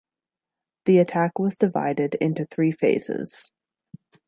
[0.85, 3.51] The attack was divided into three phases.